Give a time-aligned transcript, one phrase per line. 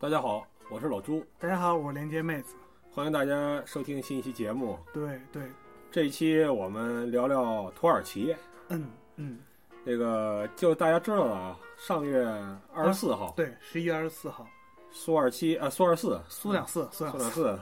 [0.00, 2.54] 大家好，我是老朱，大家好，我是连接妹子。
[2.92, 4.78] 欢迎大家收听新一期节目。
[4.94, 5.42] 对对，
[5.90, 8.32] 这一期我们聊聊土耳其。
[8.68, 9.40] 嗯嗯，
[9.84, 12.24] 这个就大家知道了啊，上月
[12.72, 14.46] 二十四号，对，十一月二十四号，
[14.92, 17.58] 苏二七啊，苏二四，苏两四，苏两四，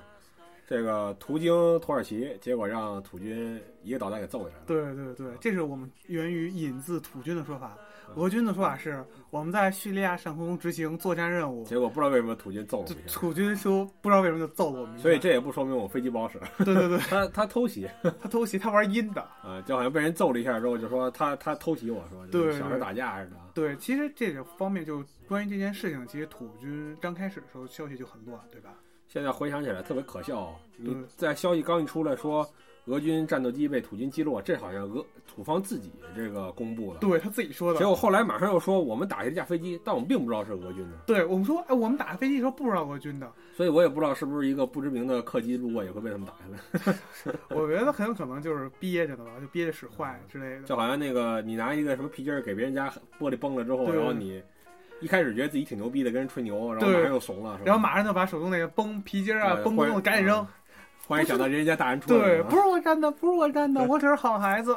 [0.66, 4.64] 这个途经土耳其，结果让土军一个导弹给揍下来了。
[4.66, 7.76] 对对对，这是我们源于引自土军的说法。
[8.14, 13.18] 俄军的说法是，我们在叙利亚上空执行作战任务，结果不知道为什么土军揍了一下。
[13.18, 16.40] 土军说不知道为什么就揍了我们，所以这也不说明我飞机不好使。
[16.64, 17.88] 对对对，他他偷袭，
[18.20, 23.36] 他偷袭，他玩阴的啊，就好像被人揍了一下之后，就说他他偷袭我说，对，小孩打架似的。
[23.52, 28.70] 对，其实这个方面就关于这件事情，其实土军刚开始的时候消息就很乱，对吧？
[29.08, 32.48] 现在回想起来特别可笑，你在消息刚一出来说。
[32.88, 37.80] 俄军战斗机被土军击落，这好像俄土方自己这个公布的，对他自己说的。
[37.80, 40.96] 结果后来马上又说我们打下一架飞机，但我们并不知道是俄军的。
[41.04, 47.34] 对我们说，哎，我们打飞机的时候不知道俄军的，所以我也不知道是不是一个不知名的客机路过也会被他们打下来。
[47.50, 50.62] 我觉得很有可能就是憋着的吧，就憋着使坏之类的。
[50.62, 54.40] 就好像那个你拿一个什么皮筋给别人家玻璃崩了之后，然后你
[55.00, 60.46] 一开始觉得自己挺牛逼的，跟人吹牛，然后马上又怂了，然后马上就把手中那个绷皮筋啊、绷绷的赶紧扔。
[61.06, 64.76] 忽然想到人家大人出来对，不是我干的，不是我干的，我只是好孩子。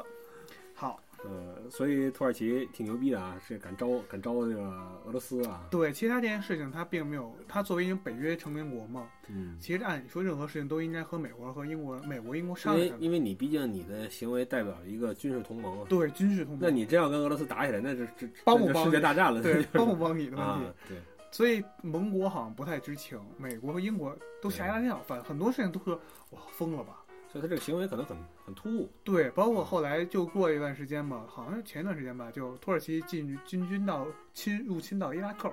[0.75, 4.62] 好，呃，所以土耳其挺牛逼的啊，是敢招敢招这个
[5.06, 5.67] 俄罗斯啊。
[5.70, 12.86] 对，其他这件事情他并没有，他作为一个北约成员国嘛，嗯，其实按理说任何事情都应该和美国和英国、美国、英国商量。
[12.86, 15.86] 因为因为你毕竟你的行为代表了一个军事同盟。
[15.86, 16.59] 对，军事同盟。
[16.62, 19.42] 那你真要跟俄罗斯打起来，那是这帮不帮世界大战了？
[19.42, 20.66] 对，帮不帮你的问题。
[20.90, 20.97] 对。
[21.31, 25.92] 所以盟国好像不太知情，美国和英国都吓一大跳，反正很多事情都是
[26.31, 26.98] 哇疯了吧？
[27.31, 28.89] 所以他这个行为可能很很突兀。
[29.03, 35.52] 对，包括后来就过一段时间嘛，好像是前一段时间吧，就土耳其进进军到侵入侵到伊拉克，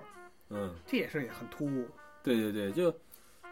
[0.51, 1.87] 嗯，这也是也很突兀。
[2.23, 2.95] 对对对，就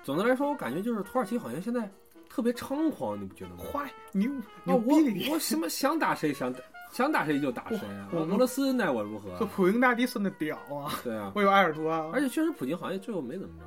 [0.02, 1.90] 总的来说，我感觉就是土耳其好像现在
[2.29, 3.64] 特别猖狂，你不觉得吗？
[3.73, 4.30] 坏牛
[4.64, 5.30] 牛逼！
[5.30, 6.61] 我什么想打谁想打。
[6.92, 8.08] 想打谁就打谁啊！
[8.12, 9.36] 我俄罗斯奈我如何？
[9.36, 10.95] 这普京大帝算的屌啊！
[11.02, 13.67] 对啊，我有埃尔多啊，而且确实普京好像最后没怎么着。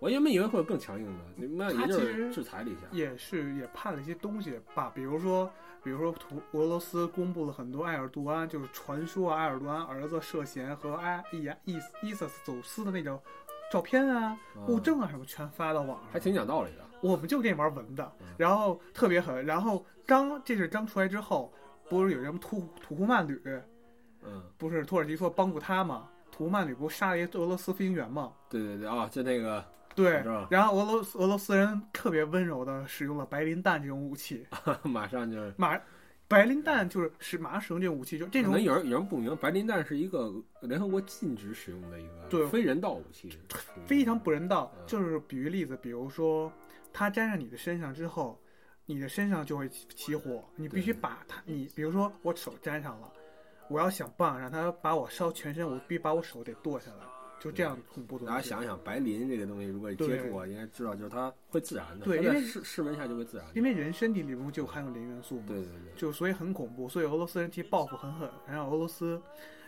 [0.00, 4.92] 我原本以为会有更强硬的，你们也就是制裁了一下，也是也判了一些东西吧。
[4.94, 5.50] 比如说，
[5.82, 13.20] 比如说，图俄罗斯公布了很多埃尔杜安，就是传说埃尔杜安儿子涉嫌和埃伊伊伊萨斯走私的那种
[13.72, 16.84] 照片啊、物证啊什么，全发到网上，还挺讲道理的。
[17.00, 19.44] 我们就给你玩文的，然后特别狠。
[19.44, 21.52] 然后刚这是刚出来之后。
[21.90, 23.40] 不是有什么土土库曼旅，
[24.22, 26.06] 嗯，不是土耳其说帮助他吗？
[26.30, 28.30] 土库曼旅不杀了一俄罗斯飞行员吗？
[28.50, 29.64] 对对对啊，就那个
[30.02, 34.46] 对，然后俄罗斯俄罗斯人特别温柔的使用了白磷弹这种武器，
[34.82, 35.78] 马上就马
[36.26, 38.52] 白磷弹就是使马上使用这种武器，就这种。
[38.52, 40.32] 可能有人有人不明，白白磷弹是一个
[40.62, 43.30] 联合国禁止使用的一个对非人道武器，
[43.86, 44.72] 非常不人道。
[44.86, 46.52] 就是比喻例子，比如说
[46.92, 48.40] 它粘上你的身上之后。
[48.90, 53.12] 你的身上就会起火，你必须把它，你比如说我手沾上了，
[53.68, 57.04] 我要想办法让它把我烧全身，我必须把我手得剁下来，
[57.40, 58.26] 就这样恐怖的。
[58.26, 63.46] 大家想想，白磷这个东西，如果接触过，应该知道就是它会自燃的，对，因为室室温下就会自燃。
[63.54, 69.20] 因为人身体里面就含有磷元素嘛，对对对，就所以很恐怖，所以俄罗斯人其实报复很狠，然后俄罗斯。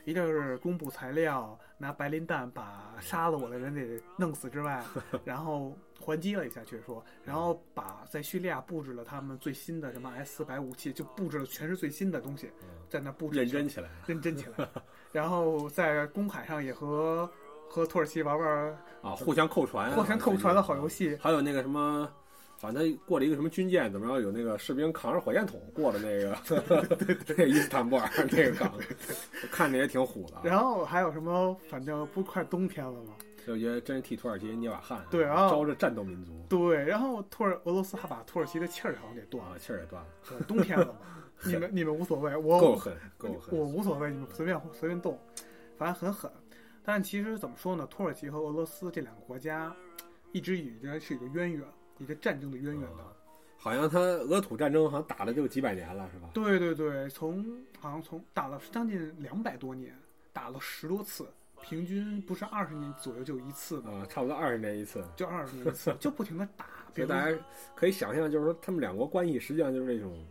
[0.06, 4.82] 一定是公布材料，拿白磷弹把杀了我的人给弄死之外，
[5.26, 12.50] 然后还击了一下，却说，然后把在叙利亚布置了他们最新的什么 S 四百武器，就布置了全是最新的东西，
[12.88, 14.66] 在那布置认真起来，认真起来，
[15.12, 17.30] 然后在公海上也和
[17.70, 18.48] 和土耳其玩玩
[19.00, 22.10] 啊，互相扣船，互相扣船的好游戏，还有那个什么。
[22.58, 26.36] 反正过了一个什么军舰，怎么着有那个士兵扛着火箭筒过了那个
[27.26, 28.70] 那个伊斯坦布尔那个港，
[29.50, 30.36] 看着也挺虎的。
[30.44, 31.56] 然后还有什么？
[31.70, 33.14] 反正不快冬天了吗？
[33.46, 35.02] 就觉得真是替土耳其捏把汗。
[35.10, 36.44] 对啊，招着战斗民族。
[36.50, 40.44] 对，然后土耳俄罗斯还把土耳其的气儿好像给断了，气儿也断了。
[40.46, 40.94] 冬天了嘛，
[41.42, 45.18] 你们你们无所谓，我够狠够狠，我无所谓，你们随便随便动，
[45.78, 46.30] 反正很狠。
[46.92, 47.86] 但其实怎么说呢？
[47.86, 49.72] 土耳其和俄罗斯这两个国家
[50.32, 51.62] 一直以来是一个渊源。
[51.98, 53.04] 一个战争的渊源的，
[53.58, 56.30] 好像他俄土战争好像打了就几百年了，是吧？
[56.32, 57.44] 对对对，从
[57.78, 59.94] 好像从打了将近两百多年，
[60.32, 61.28] 打了十多次，
[61.60, 63.92] 平均不是二十年左右就一次吗？
[63.92, 66.64] 啊，差不多二十年一次，就二十年一次，就不停的打。
[66.96, 67.38] 所以大家
[67.76, 70.24] 可以想象，就是说他们两国关系实际上就是那种，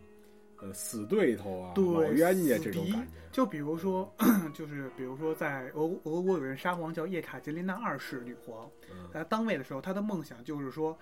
[0.62, 3.12] 呃，死对头啊，老冤家这种感觉。
[3.32, 4.12] 就比如说，
[4.54, 8.70] 就是比如说，在俄俄国有人沙皇叫叶卡捷琳娜二世女皇，
[9.12, 10.96] 在当位的时候，她的梦想就是说。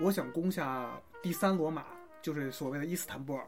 [0.00, 1.84] 我想攻下第三罗马，
[2.22, 3.44] 就是所谓的伊斯坦布尔，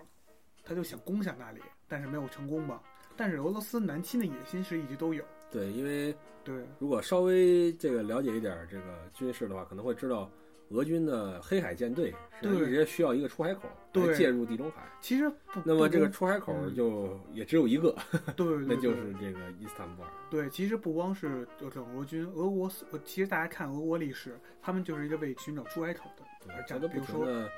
[0.64, 2.82] 她就想攻下那里，但是没有成功吧。
[3.16, 5.22] 但是俄罗斯南侵的野心是一直都有。
[5.48, 6.12] 对，因为
[6.42, 10.28] 对如果稍微这个了解一点儿这个军事的话，可能会知道
[10.70, 14.88] 俄军的黑海舰队是对一直需要一个出海口对来介入地中海。
[15.00, 20.08] 其实不，那么这个出海口嗯就也只有一个，光对对 那就是这个伊斯坦布尔。
[20.30, 26.80] 对，其实不光是这种俄军，俄国，呃其实大家看俄国历史，他们就是一个为寻找出海口的而战。
[26.80, 27.50] 比如说，停的，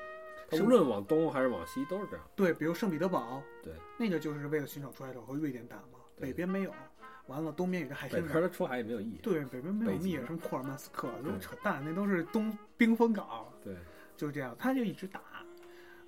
[0.49, 2.25] 它无论往东还是往西都是这样。
[2.35, 6.73] 对，比如圣彼得堡，对，那个就是为了寻找出海口和瑞典打嘛，北边没有，
[7.27, 8.25] 完了东边有个海参崴。
[8.27, 9.19] 北边的出海也没有意义。
[9.23, 13.75] 对，北边没有北极密，什么库尔曼斯克，都是扯淡，那都是东冰封港，对，
[14.17, 15.21] 就是这样，他就一直打，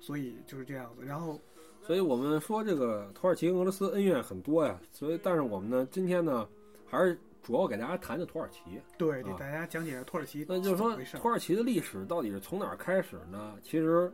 [0.00, 1.04] 所以就是这样子。
[1.04, 1.40] 然后，
[1.82, 4.78] 所以我们说这个土耳其跟俄罗斯恩怨很多呀。
[4.92, 6.46] 所以，但是我们呢，今天呢，
[6.86, 8.60] 还是主要给大家谈的土耳其。
[8.98, 13.56] 对，给啊大家讲解土耳其那就是说土耳其的历史到底是从哪儿开始呢？
[13.62, 14.12] 其实，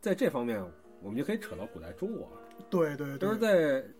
[0.00, 0.64] 在这方面，
[1.02, 2.40] 我们就可以扯到古代中国了。
[2.68, 3.84] 对对对，就是在“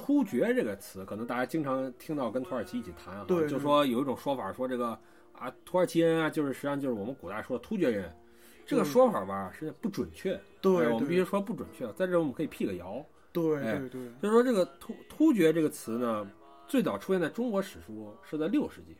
[0.00, 4.98] 突厥”这个词，可能大家经常听到跟土耳其一起谈啊，就说有一种说法说这个
[5.32, 8.10] 啊，土耳其人啊，就是实际上就是我们古代说的突厥人。
[8.64, 10.40] 这个说法吧，实际上不准确。
[10.60, 11.86] 对哎我们必须说不准确。
[11.92, 16.26] 在这儿我们可以辟个谣，对对，就是说这个突突厥这个词呢，
[16.66, 18.96] 最早出现在中国史书是在六世纪。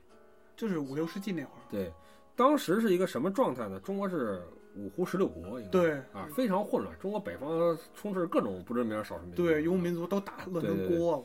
[0.56, 1.62] 就是五六世纪那会儿。
[1.70, 1.90] 对，
[2.36, 3.80] 当时是一个什么状态呢？
[3.80, 4.42] 中国是
[4.76, 6.96] 五胡十六国，对啊，非常混乱。
[6.98, 9.42] 中国北方充斥各种不知名少数民族。
[9.44, 11.24] 对，游牧民族都打乱成锅了。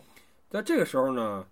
[0.50, 1.46] 在这个时候呢，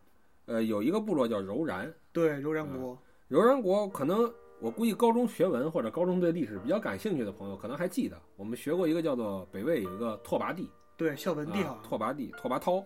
[0.46, 2.98] 呃，有一个部落叫柔然，对，柔然国。
[3.28, 11.64] 柔然国可能我估计高中学文或者高中对历史比较感兴趣的朋友可能还记得，我们学过一个叫做北魏有一个拓跋帝，对，孝文帝。
[11.84, 12.84] 拓跋帝拓跋焘，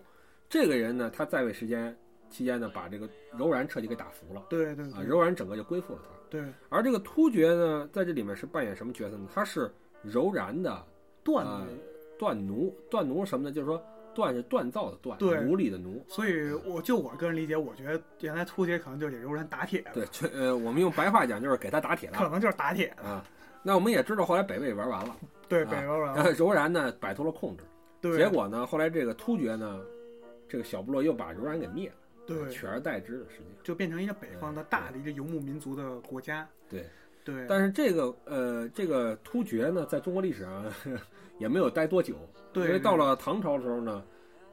[0.48, 1.96] 这个人呢，他在位时间
[2.30, 6.17] 期间呢，把这个柔然彻底给打服了啊，对对啊柔然整个就归附了他。
[6.30, 9.28] 对，而这个突厥呢，在这里面是扮演什么角色呢？
[9.34, 9.70] 他是
[10.02, 10.84] 柔然的
[11.22, 11.78] 段啊奴。
[12.20, 12.34] 锻
[13.04, 13.52] 奴，什么呢？
[13.54, 13.80] 就是说
[14.12, 16.04] 锻是锻造的锻，对奴隶的奴。
[16.08, 23.04] 所以我就我个人理解，我觉得原来突厥可能就是给柔然打铁的，对，这呃，我们用白话讲就是给他打铁了可能就是打铁的。
[23.04, 23.24] 啊。
[23.62, 25.16] 那我们也知道，后来北魏玩完了，
[25.48, 26.14] 对，啊北柔然。
[26.34, 27.62] 柔然呢摆脱了控制，
[28.00, 29.80] 对，结果呢，后来这个突厥呢，
[30.48, 31.94] 这个小部落又把柔然给灭了，
[32.34, 33.64] 对取而代之的实际上。
[33.64, 36.48] 就变成一个北方的大的一个游牧民族的国家。
[36.68, 36.84] 对，
[37.24, 40.64] 对，但是这个呃，这个突厥呢，在中国历史上
[41.38, 42.14] 也没有待多久，
[42.52, 44.02] 对因为到了唐朝的时候呢，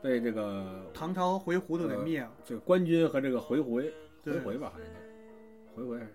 [0.01, 2.31] 被这个唐朝回鹘都给灭了。
[2.44, 3.94] 这个官军和这个回回
[4.24, 5.00] 回回吧，好像叫
[5.75, 6.12] 回回还是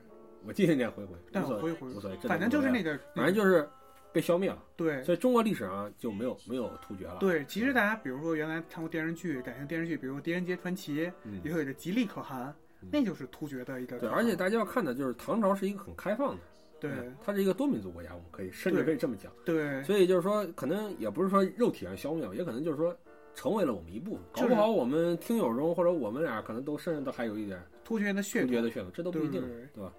[0.47, 3.69] 我记得念回回，但无所谓回无所谓，反正就是那，个，反正就是
[4.13, 4.63] 被消灭了。
[4.77, 7.17] 对所以中国历史上就没有没有突厥了。
[7.21, 7.45] 对。
[7.47, 16.41] 其实大家比如说原来看过电视剧，改成电视剧，比如《狄仁杰传奇》，嗯里头有个吉利可汗嗯，那就是突厥的一个对，而且大家要看的就是唐朝是一个很开放的，
[16.81, 19.31] 对嗯它是一个多民族国家，我们可以甚至可以这么讲。
[19.45, 22.97] 对所以就是说，可能也不是说肉体上消灭，也可能就是说
[23.35, 24.23] 成为了我们一部分。
[24.33, 28.49] 搞不好我们听友中或者我们俩可能都甚至都还有一点突厥人的血统。
[28.49, 29.43] 突厥的血统，这都不一定
[29.75, 29.93] 对吧？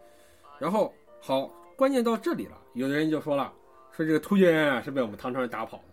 [0.59, 3.53] 然后好，关键到这里了，有的人就说了，
[3.95, 5.83] 说这个突厥人啊是被我们唐朝人打跑的。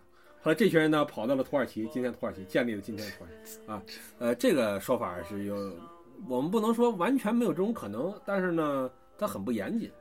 [0.41, 3.83] 后来这群人呢跑到了土耳其，今天土耳其建立了今天的土耳其啊，
[4.19, 5.75] 呃，这个说法是有，
[6.27, 9.91] 我们不能说完全没有这种可能，但是呢，它很不严谨。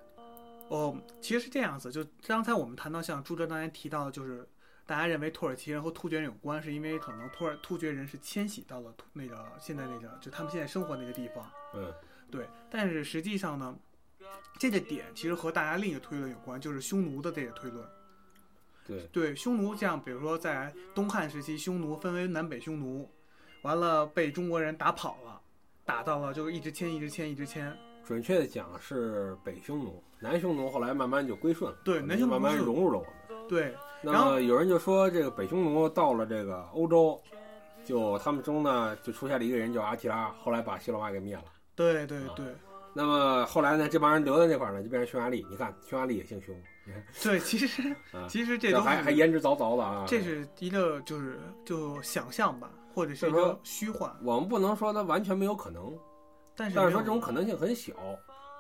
[0.69, 4.47] 哦，其实是这样子，就刚才我们谈到像朱哲刚才提到，就是
[4.87, 11.93] 大家认为土耳其人和突厥人有关，是因为可能突尔突厥人是迁徙到了那个现在那个就他们现在生活那个地方，嗯，
[12.31, 12.47] 对。
[12.71, 13.77] 但是实际上呢，
[14.57, 17.85] 这个点其实和大家另一个推论有关，就是匈奴的这个推论。
[18.89, 23.09] 对，对，匈奴像比如说在东汉时期，匈奴分为南北匈奴，
[23.63, 25.39] 完了被中国人打跑了，
[25.85, 27.77] 打到了就一直迁，一直迁，一直迁。
[28.03, 33.47] 准确的讲是北匈奴，南匈奴后来慢慢就归顺了，对南匈奴慢慢融入了我们。
[33.47, 37.21] 对，那么有人就说，这个北匈奴到了这个欧洲，
[37.85, 41.45] 就他们中呢就出现了一个人叫阿提拉，后来把西罗马给灭了。
[41.75, 42.47] 对对啊对
[42.95, 45.47] 那么后来呢，这帮人留在那块儿呢，就变成匈牙利。
[45.51, 46.59] 你看，匈牙利也姓匈，
[47.23, 50.05] 对，其实 啊，其实这这都还还言之凿凿的啊。
[50.07, 55.99] 这是一个就是就想象吧，或者是一个虚幻，我们不能说它完全没有可能，
[56.57, 57.93] 但是但是说这种可能性很小，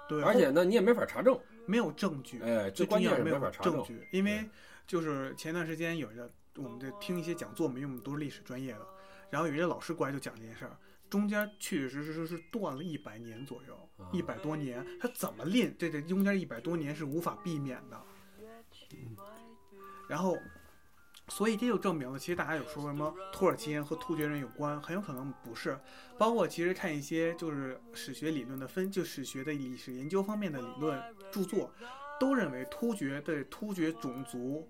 [0.08, 1.38] 对，而且呢你也没法查证。
[1.70, 3.84] 没有证据，哎，最最关键是没有法查证。
[3.84, 4.42] 据，因为
[4.86, 8.86] 就是前段时间有一个我们在听一些讲座嘛，因为我们都是历史专业的，
[9.28, 10.74] 然后有一个老师过来就讲这件事儿，
[11.10, 15.76] 中间确确实实是断了一百年左右，啊一百多年，他怎么练？
[15.78, 18.02] 这这中间一百多年是无法避免的。
[20.08, 20.36] 然后，
[21.28, 25.78] 所以这就证明了，其实大家有说什么土耳其人和突厥人有关，很有可能不是。
[26.16, 30.98] 包括其实看一些就是史学理论的分，就史学的历史研究方面的理论
[31.30, 31.70] 著作，
[32.18, 34.66] 都认为突厥的突厥种族，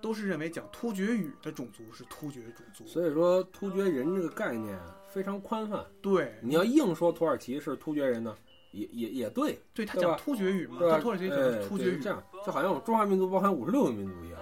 [0.00, 2.84] 都是认为讲突厥语的种族是突厥种族。
[2.86, 4.78] 所以说，突厥人这个概念
[5.08, 5.86] 非常宽泛。
[6.02, 8.36] 对，你要硬说土耳其是突厥人呢，
[8.72, 10.78] 也也也对，对他讲突厥语嘛？
[10.90, 14.40] 他土耳其讲哎突厥语这，样，就好像我们中华民族包含五十六个民族一样，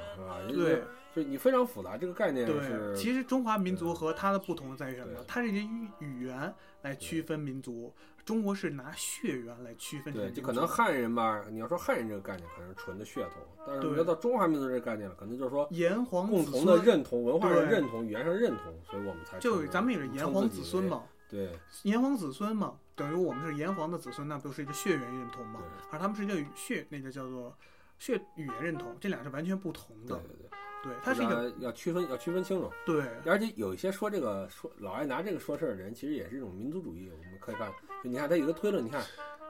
[0.49, 0.83] 对，
[1.15, 2.59] 就你非常复杂，这个概念对。
[2.61, 5.19] 是其实中华民族和它的不同在于什么？
[5.27, 7.93] 它是以语语言来区分民族，
[8.25, 10.31] 中国是拿血缘来区分这对。
[10.31, 21.51] 就可能汉人吧，你要说汉人这个概念可能是纯的血统，但是要到中华民族这个概念了，可能就是说炎黄共同的认同、文化上对认同、语言上认同，所以我们才就咱们也是炎称黄子孙嘛，对
[21.83, 25.61] 炎黄子孙嘛，等于我们是炎黄的子孙，那不是一个血缘认同嘛？
[25.61, 27.57] 对而他们是一个语血，那个叫做
[27.99, 30.17] 血语言认同，这俩是完全不同的。
[30.17, 30.37] 对对
[30.83, 32.71] 对，对，它是一个要区分要区分清楚。
[32.87, 37.11] 对而且有一些说这个说老爱拿这个说事儿的人，其实也是一种民族主义。
[37.11, 37.71] 我们可以看，
[38.03, 39.03] 就你看他有一个推论，你看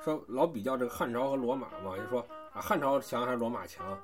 [0.02, 2.20] 说老比较这个汉朝和罗马嘛，就说
[2.52, 3.98] 啊汉朝强还是罗马强，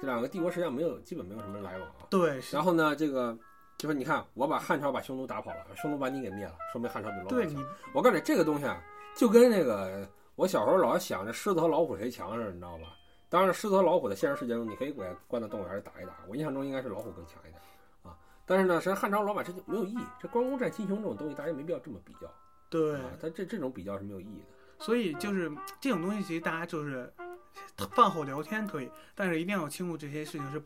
[0.00, 2.06] 这两个帝国实际上没有基本没有什么来往啊。
[2.08, 3.36] 对然后呢，这个
[3.76, 7.36] 就说你看我把汉朝把匈奴打跑了，匈奴把你给灭了，说明汉朝比罗马强。
[7.36, 8.82] 对你我告诉你，这个东西啊，
[9.14, 12.94] 就跟那个我小时候老想着狮子和老虎谁强似的，你知道吧？
[13.30, 16.12] 当然，狮子和老虎在现实世界中，你可以给它关到动物园里打一打。
[16.28, 17.62] 我印象中应该是老虎更强一点
[18.02, 18.18] 啊。
[18.44, 20.00] 但是呢，实际上汉朝、罗马这就没有意义。
[20.20, 22.28] 这关公战秦琼这种东西，大家没必要这么比较
[22.68, 23.02] 对啊。
[23.22, 24.84] 它这这种比较是没有意义的。
[24.84, 25.48] 所以就是
[25.80, 27.08] 这种东西，其实大家就是
[27.94, 30.60] 饭后聊天可以，但是一定要清楚这些事情是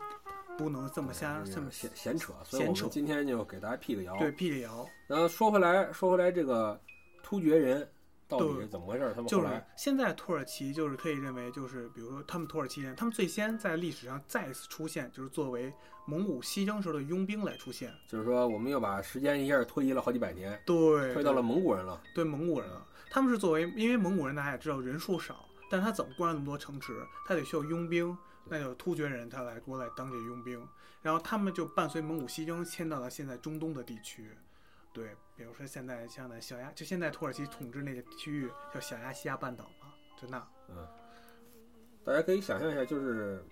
[0.57, 4.17] 不能这么瞎这这么闲闲扯，所以我闲扯们今天就给大家辟个谣。
[4.17, 4.89] 对辟个谣。
[5.07, 6.81] 然后说回来，说回来，这个
[7.23, 7.87] 突厥人
[8.27, 9.13] 到底是怎么回事？
[9.15, 15.73] 他们就是现在土耳其就是可以认为就是比如说他们土耳其人，他们最先在历史上再次出现，就是作为
[16.07, 17.93] 蒙古西征时候的佣兵来出现。
[18.09, 22.01] 就是说，我们又把时间一下推移了好几百年，对，推到了蒙古人了。
[22.15, 22.87] 对蒙古人了。
[23.11, 26.93] 他们是作为，因为蒙古人大家也知道人数少，但他怎么关那么多城池？
[27.27, 28.17] 他得需要佣兵，
[28.49, 30.67] 那就突厥人他来过来当这佣兵，
[31.01, 34.31] 然后他们就伴随蒙古西征迁到了现在中东的地区。
[34.95, 40.39] 对，比如说现在像那小亚，就现在土耳其统治那个区域叫小亚细亚半岛嘛，就那。
[40.71, 40.87] 嗯
[42.07, 43.43] 大家可以想象一下，就是，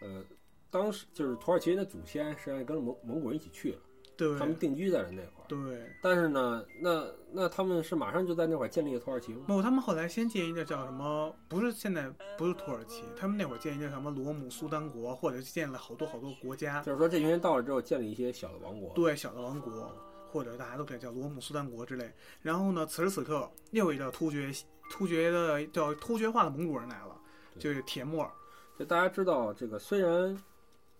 [0.00, 0.24] 呃，
[0.70, 3.80] 当时就是土耳其人的祖先实际上跟蒙蒙古人一起去了，
[4.16, 5.46] 对他们定居在了那块儿。
[5.48, 9.42] 对，但是呢，那那他们是马上就在那块儿建立了土耳其吗？
[9.48, 11.34] 不，他们后来先建一个叫什么？
[11.48, 12.08] 不是现在
[12.38, 16.80] 不是土耳其，他们那会儿建一个什么罗姆苏丹国，或者建了好多好多国家。
[16.82, 18.94] 就是说这群人到了之后，建立一些小的王国。
[18.94, 19.92] 对，小的王国，
[20.30, 22.12] 或者大家都可以叫罗姆苏丹国之类。
[22.40, 24.50] 然后呢，此时此刻又有一个突厥
[24.90, 27.16] 突厥的叫突厥化的蒙古人来了，
[27.58, 28.30] 就是铁木尔。
[28.78, 30.36] 就大家知道，这个虽然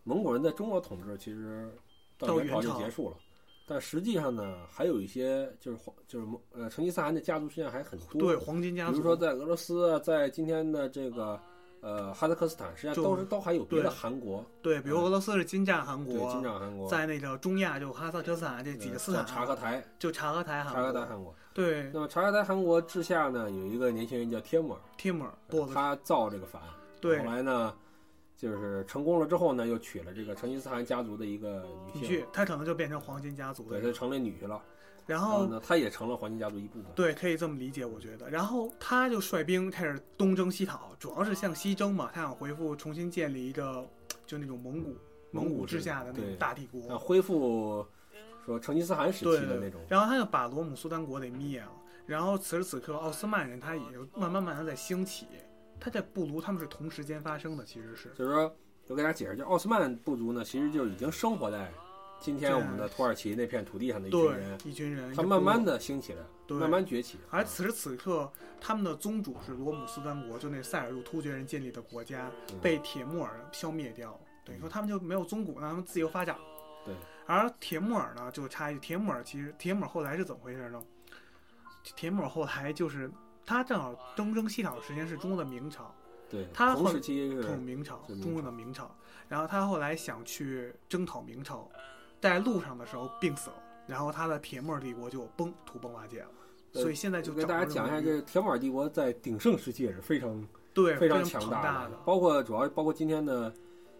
[0.05, 1.71] 蒙古人在中国统治其实
[2.19, 3.17] 到到元朝元朝就结束了，
[3.67, 8.21] 但实际上呢，还有一些就是皇就是蒙呃成吉思汗的家族实际上还很多。
[8.21, 8.93] 对，黄金家族。
[8.93, 11.41] 比如说在俄罗斯啊，在今天的这个
[11.81, 21.23] 呃哈萨克斯坦，实际上都是都还有别的韩国，对，比如俄罗斯是金帐汗对国，金帐韩国，在那个中亚就哈萨克斯坦这几个斯坦，察合台，就察合台哈察合台韩。
[21.23, 21.35] 国。
[21.53, 25.75] 对，那么察合台韩国治下呢，有一个年轻人叫帖木儿，帖木尔波子。
[25.75, 26.63] 他造这个反，
[27.01, 27.75] 对后来呢，
[28.37, 34.63] 就是成功了之后呢，又娶了这个成吉思汗家族的一个女婿，，他可能就变成黄金家族对，他成了女婿了。
[35.11, 36.85] 然然后后呢，他也成了黄金家族一部分。
[36.95, 38.31] 对，可以这么理解，我觉得。
[38.31, 43.85] 然后他就率兵开始东征西讨，主要是向西征嘛，他想恢复、重新建立一个
[44.25, 44.97] 就那种蒙古
[45.33, 46.81] 蒙古之下的那种大帝国。
[46.83, 47.85] 想恢复
[48.47, 49.81] 说成吉思汗时对期的那种。
[49.89, 51.73] 然后他就把罗姆苏丹国给灭了。
[52.07, 55.27] 然后此时此刻，奥斯曼人他也就慢慢慢慢在兴起。
[55.81, 58.55] 他在部族他们是同时间发生的，其实是就是说，
[58.87, 61.73] 我给大家解释，就奥斯曼部族呢，其实就已经生活在
[62.21, 67.19] 今天我们的土耳其那片土地上的一群对人，一群人，他慢慢的兴起来，对慢慢崛起。
[67.31, 76.37] 而此时此刻，他们的宗主是罗姆斯丹国，就那塞尔柱突厥人建立的国家，嗯被铁木尔消灭掉，等于说他们就没有宗主，让他们自由发展。
[76.85, 76.95] 对，
[77.27, 80.83] 而铁木尔呢，就插一句，铁木尔其实铁木尔后来是怎么回事呢？
[81.97, 83.11] 铁木尔后来就是
[83.47, 85.95] 他正好东征西讨的时间是中国的明朝，
[86.29, 88.95] 对，他后期是统明朝，中国的明朝。
[89.27, 91.71] 然后他后来想去征讨明朝，
[92.21, 96.29] 在路上的时候病死了，然后他的铁木尔帝国就崩土崩瓦解了。
[96.73, 103.53] 呃所以现在就给大家讲一下，这铁木尔帝国在鼎盛时期也是非常对非常常强大的，包括主要包括今天的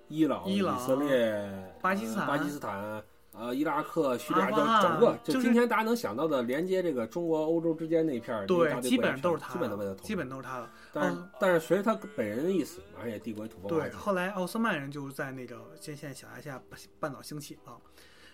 [0.09, 3.03] 伊朗、伊朗以色列、巴基斯坦呃巴基斯坦。
[3.33, 10.69] 呃，伊拉克、叙利亚，就整个就就是今天大家能想到的连接这个中国、欧洲之间那一片儿，对基本都是他，基本都被他统基本都是他的。
[10.93, 13.97] 但是、嗯但是随着他本人的意思，马上也帝国土崩瓦对，解。
[13.97, 16.61] 后来奥斯曼人就是在那个现现在小亚细亚
[16.99, 17.79] 半岛兴起了，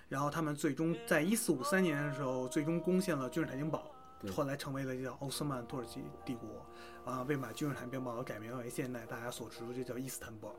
[0.08, 3.90] 然后他们最终在一四五三年的时候，最终攻陷了君士坦丁堡，
[4.34, 6.64] 后来成为了叫奥斯曼土耳其帝国，
[7.04, 10.54] 啊，为把君士坦丁堡改名为现在大家所知的这叫伊斯坦布尔。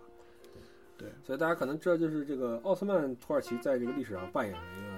[0.97, 4.97] 对，所以大家可能知道，就是这个奥斯曼土耳其在这个历史上扮演了一个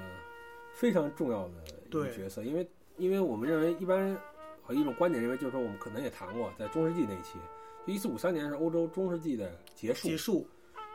[0.74, 4.18] 非常重要的一个对角色，因为因为我们认为一般
[4.62, 7.38] 和一种观点认为，就是说我们可能也谈过，在中世纪那一期，
[7.86, 10.08] 就一四五三年是欧洲中世纪的结束。
[10.08, 10.48] 结束，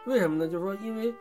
[0.07, 0.51] 为什么呢？
[0.51, 1.15] 就是说，因为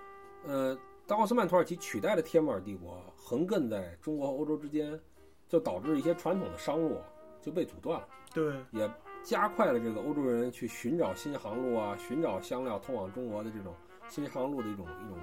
[0.45, 0.77] 呃，
[1.13, 4.99] 当奥斯曼土耳其取代了帖木儿帝国，横亘在中国和欧洲之间，
[5.47, 7.05] 就导致一些传统的商路啊
[7.39, 8.89] 就被阻断了，对也
[9.21, 13.75] 加快了这个欧洲人去寻找新航路啊，寻找香料通往中国的这种
[14.09, 15.19] 新航路的一种一种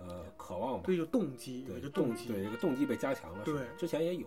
[0.00, 0.82] 呃渴望吧。
[0.86, 2.26] 对，有动机，对一个动机。
[2.26, 3.44] 对这个动机被加强了。
[3.44, 4.26] 对之前也有。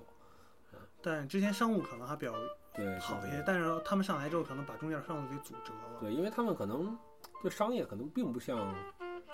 [1.02, 2.34] 但之前商务可能还比较
[2.74, 6.00] 对，好一些，但是他们上来之后，可能把中间商务给阻折了。
[6.00, 6.98] 对，因为他们可能
[7.42, 8.74] 对商业可能并不像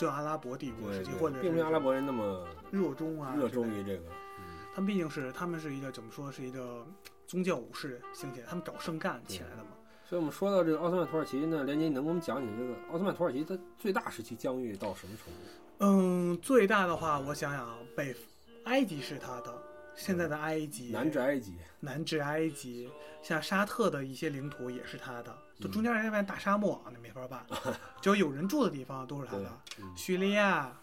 [0.01, 4.09] 这阿拉伯帝国时期，或者并不像阿拉伯人那么热衷啊，热衷于这个。
[4.39, 6.83] 嗯，他们毕竟是他们是一个怎么说是一个
[7.27, 9.69] 宗教武士兴起来，他们找圣干起来的嘛。
[10.03, 15.39] 所以我们说到这个奥斯曼土耳其呢，连杰，你能给我们讲讲这个奥斯曼土耳其它最大时期疆域到什么程度？
[15.81, 18.15] 嗯，最大的话，我想想啊，北
[18.63, 19.53] 埃及是他的，
[19.95, 22.89] 现在的埃及，南至埃及，南至埃及，
[23.21, 27.45] 像沙特的一些领土也是他的，就嗯中间那片大沙漠，那没法办，
[28.01, 29.49] 只要有人住的地方都是他的。，
[29.79, 30.75] 嗯，叙利亚、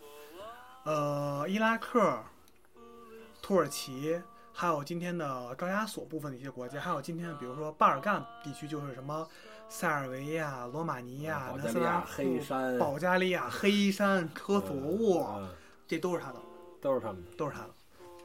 [0.84, 2.18] 呃，伊拉克、
[3.42, 4.20] 土耳其，
[4.52, 9.26] 还有今天的高加索部分的一些国家，还有今天的比如说巴尔干地区，就是什么
[9.68, 15.50] 塞尔维亚、罗马尼亚、南斯拉夫、黑山、保加利亚、黑山、 科索沃，啊，
[15.86, 16.40] 这都是他的，
[16.80, 17.30] 都是他们的。
[17.36, 17.70] 都是他的。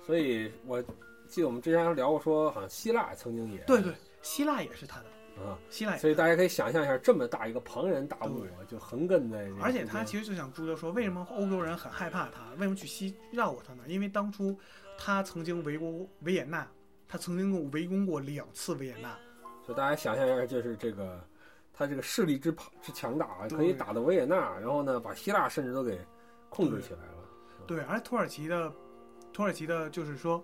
[0.05, 0.81] 所以我
[1.27, 5.05] 记得我们之前还聊过说，好像希腊曾经也对对，希腊也是他的，
[5.37, 9.49] 啊，希腊所以大家可以想象一下，这么大一个庞然大物啊，就横亘在。
[9.61, 12.51] 而且他其实就像朱德说，为什么欧洲人很害怕他？
[12.57, 13.83] 为什么去西绕过他呢？
[13.87, 14.57] 因为当初
[14.97, 16.67] 他曾经围攻维也纳，
[17.07, 19.17] 他曾经过围攻过两次维也纳。
[19.65, 21.25] 所以大家想象一下，就是这个
[21.73, 25.99] 他这个势力之庞之强大可以打到维也纳，然后呢，把希腊甚至都给
[26.49, 27.13] 控制起来了。
[27.65, 28.71] 对，而土耳其的，
[29.31, 30.43] 土耳其的就是说，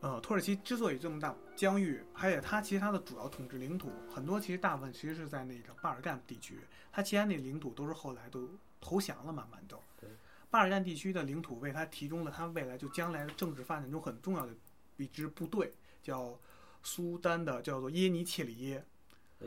[0.00, 6.60] 呃，土耳其之所以这么大疆域，而且它其实它的主要统治领土很多，其实大部分其实是在那个巴尔干地区，
[6.92, 8.48] 它其他那领土都是后来都
[8.80, 10.08] 投降了，慢慢都对。
[10.50, 14.54] 巴尔干地区的领土为它提供了它未来就将来的政治发展中很重要的
[14.98, 16.38] 一支部队，叫
[16.84, 18.84] 苏丹的叫做耶尼切里耶。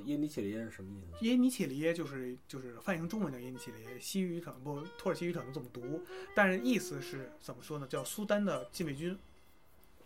[0.04, 1.26] 耶尼切里耶是什么意思？
[1.26, 6.04] 耶尼切里耶就是就是翻译成中文叫耶尼切里耶，西语可能不土耳其语可能这么读，
[6.36, 7.88] 但是意思是怎么说呢？
[7.88, 9.18] 叫苏丹的禁卫军。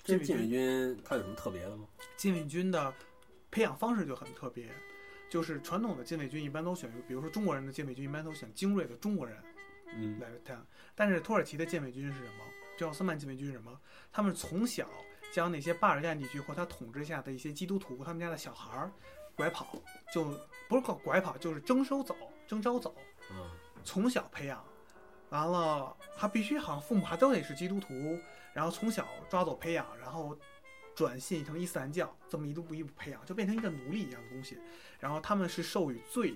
[0.05, 1.87] 这禁卫军它有什么特别的吗？
[2.15, 2.93] 禁卫军的
[3.49, 4.69] 培养方式就很特别，
[5.29, 9.37] 就是传统的禁卫军一般都选，比如说中国人的禁卫军一般都选精锐的中国人
[9.95, 12.43] 嗯，来培养，但是土耳其的禁卫军是什么？
[12.77, 13.79] 就奥斯曼禁卫军是什么？
[14.11, 14.87] 他们从小
[15.33, 18.91] 将那些巴尔干地区或他统治下的一些基督徒，他们家的小孩儿
[19.35, 19.81] 拐跑，
[20.13, 20.25] 就
[20.69, 22.15] 不是靠拐跑，就是征收走，
[22.47, 22.93] 征召走。
[23.31, 23.49] 嗯，
[23.83, 24.63] 从小培养，
[25.29, 28.17] 完了他必须好像父母还都得是基督徒，
[28.55, 30.35] 然后从小抓走培养，然后
[30.95, 34.57] 转信成伊斯兰教，这么一步一步培养，就变成一个奴隶一样的东西。
[34.97, 36.33] 然后他们是授予最，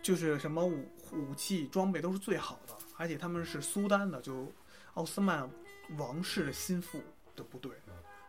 [0.00, 4.52] 就是什么武武器装备都是最好的，而且他们是苏丹的，就
[4.94, 5.50] 奥斯曼
[5.98, 7.00] 王室的心腹
[7.34, 7.72] 的部队。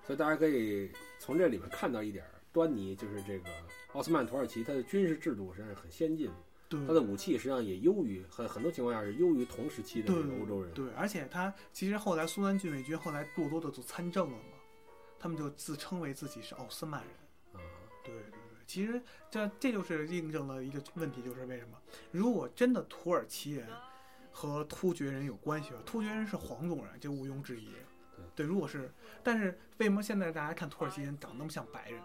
[0.06, 3.48] 所以大家可以从这里面看到一点端倪，就是这个
[3.94, 6.32] 奥斯曼土耳其它的军事制度实际上是很先进，
[6.70, 10.74] 对它的武器实际上也优于很很多情况下是优于同时期的欧洲人。
[10.74, 14.44] 对，而且他其实后来苏丹禁卫军后来过多的就参政了嘛，
[15.20, 17.12] 他们就自称为自己是奥斯曼人。
[17.54, 17.62] 啊，
[18.04, 21.78] 对对对，其实这这就是印证了一个问题，就是为什么
[22.12, 23.68] 如果真的土耳其人
[24.32, 27.70] 和突厥人有关系的话，突厥人是黄种人，这毋庸置疑。
[28.36, 32.02] 对，如果是，但是为什么现在大家看土耳其人长那么像白人？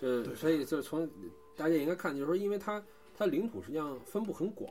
[0.00, 1.08] 这对所以就是从
[1.56, 2.80] 大家也应该看，就是说，因为它
[3.18, 4.70] 它领土实际上分布很广，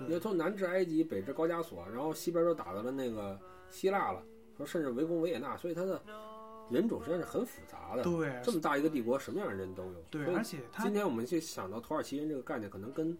[0.00, 4.22] 因为对从南至埃及，北至高加索，然后西边都打到了那个希腊了，
[4.56, 6.00] 说甚至围攻维也纳，所以它的
[6.70, 8.02] 人种实际上是很复杂的。
[8.02, 10.02] 对这么大一个帝国，什么样的人都有。
[10.10, 13.16] 对，而且他今天我们去想到土耳其人这个概念，可能跟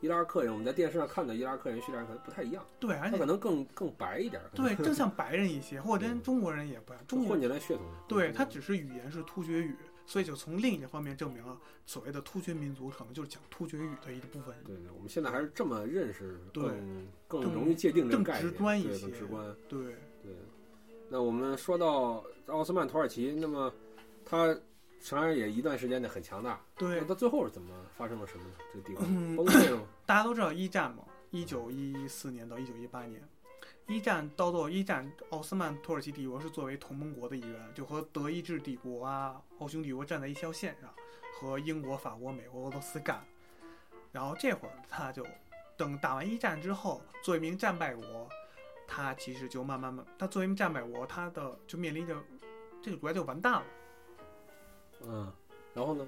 [0.00, 7.06] 伊拉克人，我们在电视上看到伊拉克人、叙利亚人可能不太一样，对，而且他可能更更白一点，对更像白人一些，或者跟中国人也不一样。
[7.06, 7.84] 中国混进来血统。
[8.08, 9.74] 对他只是语言是突厥语，
[10.10, 14.52] 所以就从另一个方面证明了所谓的突厥民族可能就是讲突厥语的一部分。
[14.64, 16.64] 对对，我们现在还是这么认识，对
[17.28, 19.56] 更更容易界定这个更概念，直观一对些更直观。
[19.68, 19.84] 对，
[20.20, 20.34] 对，
[21.08, 23.72] 那我们说到奥斯曼土耳其，那么
[24.24, 24.52] 它
[24.98, 28.50] 虽然也一段时间内很强大，对那，到最后是怎么发生了什么呢？
[28.72, 29.82] 这个帝国嗯崩溃了吗？
[30.06, 33.22] 大家都知道一战嘛，一九一四年到一九一八年，
[33.90, 40.94] 一战到最后一战，奥斯曼土耳其帝国是作为同盟国的一员，就和德意志帝国啊、奥匈帝国站在一条线上，
[41.34, 43.20] 和英国、法国、美国、俄罗斯干。
[44.12, 45.26] 然后这会儿他就
[45.76, 48.28] 等打完一战之后，作为一名战败国，
[48.86, 52.16] 他其实就慢慢慢，他作为一名战败国，他的就面临着
[52.80, 53.64] 这个国家就完蛋了。
[55.02, 55.32] 嗯，
[55.74, 56.06] 然后呢？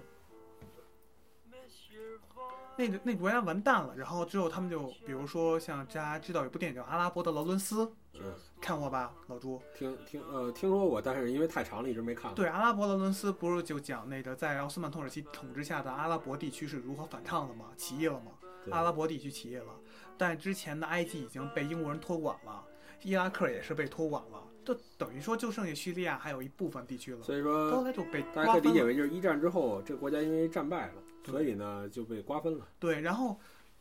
[2.83, 9.62] 那个那个国家完蛋了，然后之后他们就，比如说像大家知道有部电影叫《阿拉伯的劳伦斯》，嗯，看过吧，老朱？
[9.77, 12.35] 听听呃听说过，但是因为太长了，一直没看。
[12.35, 17.66] 对，《阿拉伯劳伦斯》不是就讲那个在奥斯曼土耳其统治下的阿拉伯地区是如何反抗的吗？
[17.77, 18.33] 起义了吗？
[18.71, 19.75] 阿拉伯地区起义了，
[20.16, 22.64] 但之前的埃及已经被英国人托管了，
[23.03, 28.85] 伊拉克也是被托管了，就等于说就剩下叙利亚还有一部分地区了，所以后说，来就被大家可以理解。
[28.85, 32.66] 为就是一战之后，这个国家因为战败了，对所以呢就被瓜分了。
[32.78, 33.38] 对，然后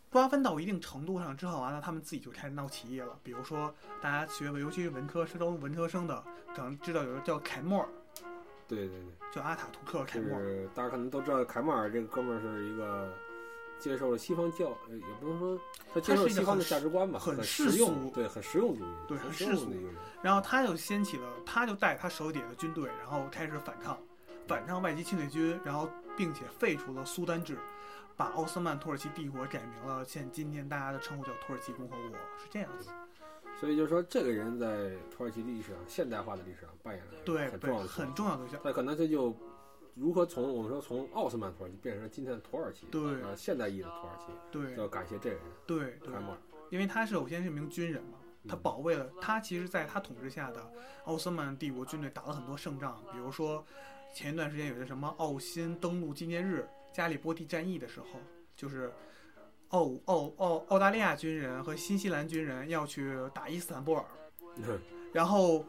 [0.09, 3.17] 瓜分到一定程度上之后，完了他们自己就开始闹起义了。
[3.23, 6.23] 比如说大家学的，尤其是文科生、文科生的，
[6.55, 7.87] 可能知道有个叫凯莫尔，
[8.67, 10.43] 对对对，叫阿塔图克凯就莫尔。
[10.43, 13.13] 是大家可能都知道，凯莫尔这个哥们儿是一个
[13.79, 15.59] 接受了西方教，呃，也不能说
[15.93, 19.95] 他接受西方的价值观吧，很很世俗实用，对，很实用主义，对很世俗的一个人。
[20.21, 23.97] 然后他就掀起了，他就带他手底下的军队，然后开始反抗，
[24.47, 27.57] 反抗外籍侵略军，然后并且废除了苏丹制，
[28.15, 32.89] 把奥斯曼土耳其帝国改名了，现今天大家的称呼叫土耳其共和国，是这样子。
[33.59, 38.61] 所以就是说，这个人在土耳其历史上现代化的历史上扮演了对对很重要，的角色很重要的角色。
[38.63, 39.35] 那可能这就
[39.93, 46.37] 如何从我们说从奥斯曼土耳其变成今天的土耳其，对呃，现代意义的土耳其，对就要感谢这个人对对凯，莫尔。
[46.71, 50.71] 因为他是首先是一名军人嘛，他嗯保卫了他其实在他统治下的
[51.03, 53.63] 奥斯曼帝国军队打了很多胜仗，比如说
[54.13, 58.19] 前一段时间有个什么奥新登陆纪念日、加里波第战役的时候，
[58.55, 58.91] 就是
[59.69, 64.05] 澳澳澳澳大利亚军人和新西兰军人要去打伊斯坦布尔，
[64.57, 64.79] 嗯
[65.13, 65.65] 然后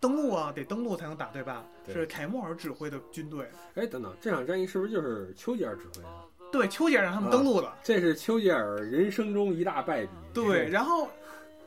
[0.00, 1.64] 登陆啊，得登陆才能打，对吧？
[1.84, 6.08] 对是凯莫尔指挥的军队，哎，等等，这场战役是不是就是丘吉尔指挥的？
[6.50, 7.72] 对，丘吉尔让他们登陆的。
[7.82, 10.12] 这是丘吉尔人生中一大败笔。
[10.32, 11.08] 对， 然后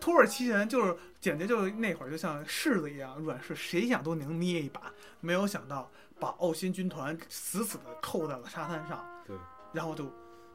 [0.01, 4.91] 土耳其人就是简直就是那会儿就像柿子一样软柿，谁想都能捏一把。
[5.21, 9.37] 没有想到把奥新军团死死的扣在了沙滩上，对，
[9.71, 10.11] 然后就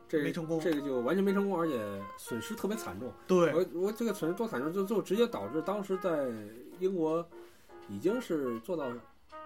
[0.09, 1.79] 这没成功这个就完全没成功，而且
[2.19, 3.13] 损失特别惨重。
[3.29, 6.27] 对我我这个损失多惨重，就就直接导致当时在
[6.81, 7.25] 英国
[7.89, 8.91] 已经是做到，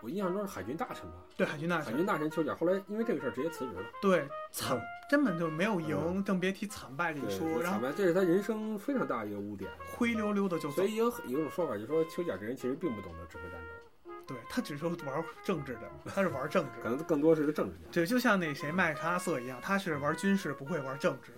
[0.02, 3.82] 我印象中是海军大臣吧，对海军大臣海军大臣丘吉尔后来因为这个事儿直接辞职了。
[4.00, 9.70] 对惨根本就没有赢，嗯更别提惨败这一对，说，然后惨败，这是他人生非常大的一个污点。
[9.96, 10.84] 灰溜溜的就走所。
[10.84, 14.96] 以有有一种说法，就是说丘吉尔这人其实并不懂得指挥战争，对他只是玩
[15.44, 16.88] 政治的，他是玩政治 可。
[16.88, 17.84] 能更多是个政治家。
[17.92, 21.32] 对，就像那谁麦克阿瑟一样，他是玩军事，不会玩政治。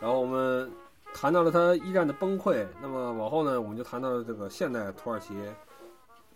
[0.00, 0.70] 然后我们
[1.12, 5.34] 谈到了他一战的崩溃，那么往后呢，我们就谈到了这个现代土耳其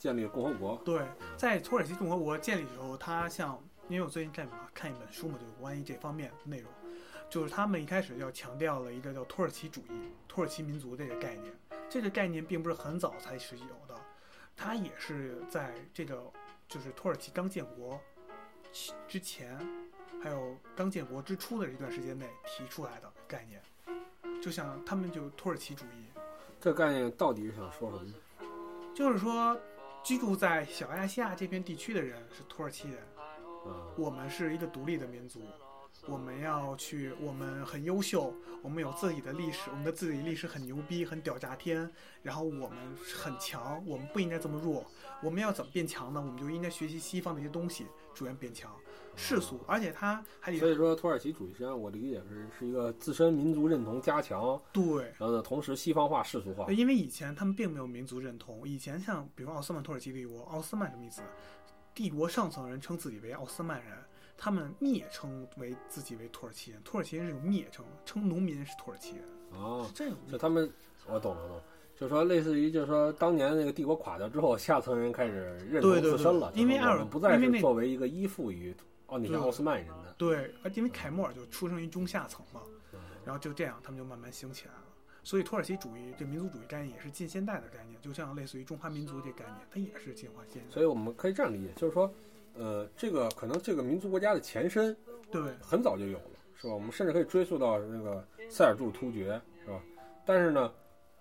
[0.05, 0.79] 建立共和国。
[0.85, 1.03] 对，
[1.35, 6.71] 在土耳其共和国建立的时候，他像，因为我最近在看一本书嘛，就是关于这方面内容，
[7.31, 11.51] 就是他们一开始要强调了一个叫土耳其主义、土耳其民族这个概念。
[11.89, 13.99] 这个概念并不是很早才是有的，
[14.55, 16.23] 它也是在这个
[16.69, 17.99] 就是土耳其刚建国
[19.09, 19.59] 之前，
[20.23, 23.59] 还有刚建国之初的一段时间内提出来的概念。
[24.43, 26.05] 就像他们就土耳其主义，
[26.61, 28.15] 这个概念到底是想说什么呢？
[28.95, 29.59] 就是说
[30.05, 32.99] 居住在小亚细亚这片地区的人是土耳其人。
[33.17, 35.41] 啊，我们是一个独立的民族，
[36.07, 41.91] 我们要去，我们很优秀，我们有自己的历史，我们的自己历史很牛逼，很屌炸天，
[42.23, 42.71] 然后我们
[43.23, 44.85] 很强，我们不应该这么弱。
[45.23, 46.21] 我们要怎么变强呢？
[46.21, 48.71] 我们就应该学习西方的一些东西，逐渐变强。
[49.17, 55.05] 世俗，而且他还得所以说土耳其主义实际上我理解是是一个自身民族认同加强，对。
[55.19, 56.71] 然后呢，同时西方化、世俗化。
[56.73, 61.23] 因为以前他们并没有民族认同，以前像比如奥斯曼土耳其帝国，奥斯曼什么意思？
[61.95, 63.97] 帝国上层人称自己为奥斯曼人，
[64.37, 70.71] 他们蔑称为自己为土耳其人，土耳其人是有蔑称，称农民是土耳其人，哦是，这种就他们，
[71.07, 71.63] 我懂了，懂了。
[71.97, 78.75] 就是说，类似于就是说，当年那个帝国垮掉之后，下层人开始认同自身了，对因为我们不再是作为一个依附于
[79.07, 80.13] 奥那些奥斯曼人的。
[80.19, 84.81] 对，而因为凯末尔就出生于中下层嘛，嗯然后就这样他们就慢慢兴起来了。
[85.23, 90.71] 所以土耳其主义这民族主义概念也是近现代的概念，就像类似于中华民族这概念，它也是进化现代。
[90.71, 92.13] 所以我们可以这样理解，就是说，
[92.55, 94.97] 呃，这个可能这个民族国家的前身
[95.31, 96.75] 对很早就有了，是吧？
[96.75, 99.83] 我们甚至可以追溯到那个塞尔柱突厥，是吧？
[100.25, 100.73] 但是呢，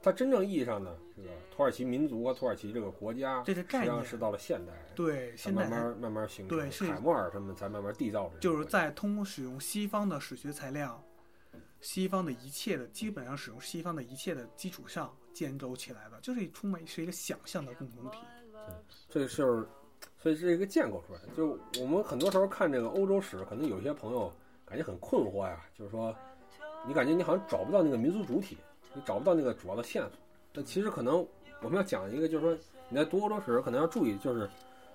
[0.02, 11.04] 它真正意义上呢这个土耳其民族和土耳其这个国家，这个实际概念，上是到了现代对现代慢慢慢慢形成，对是凯末尔他们才慢慢缔造的就是，在通过使用西方的史学材料，
[11.82, 18.20] 西方的一切的基本上使用西方的一切的基础上建构起来的，就是充满是一个想象的共同体。
[19.10, 19.68] 这个就是，
[20.24, 21.28] 所以是一个建构出来的。
[21.36, 24.32] 就我们很多时候看这个欧洲史，可能有些朋友
[24.66, 26.16] 感觉很困惑呀，就是说，
[26.88, 28.58] 你感觉你好像找不到那个民族主体，
[28.94, 30.12] 你找不到那个主要的线索。
[30.54, 31.28] 但其实可能
[31.62, 32.58] 我们要讲一个，就是说
[32.88, 34.50] 你在读欧洲史可能要注意，就是